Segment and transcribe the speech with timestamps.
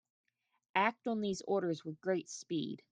[0.73, 2.81] Act on these orders with great speed.